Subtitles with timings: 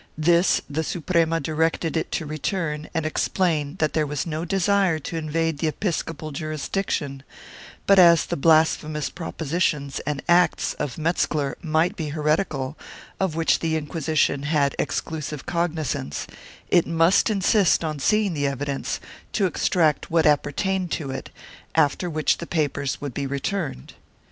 [0.17, 5.15] This the Suprema directed it to return and explain that there was no desire to
[5.15, 7.21] invade the episcopal jurisdiction,
[7.85, 12.75] but as the blasphemous propositions and acts of Metzeler might be heretical,
[13.19, 16.25] of which the Inquisition had exclusive cognizance,
[16.71, 18.99] it must insist on seeing the evidence
[19.33, 21.29] to extract what appertained to it,
[21.75, 23.93] after which the papers would be returned.